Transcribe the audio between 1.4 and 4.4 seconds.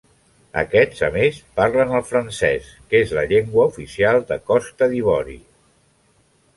parlen el francès, que és la llengua oficial